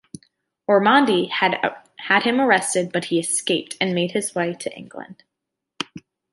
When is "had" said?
1.29-2.23